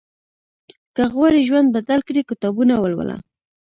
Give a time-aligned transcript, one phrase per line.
[0.95, 3.17] که غواړې ژوند بدل کړې، کتابونه ولوله.